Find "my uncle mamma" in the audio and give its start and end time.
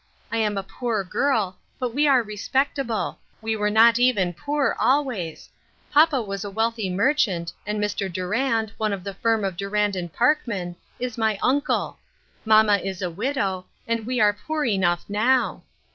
11.19-12.77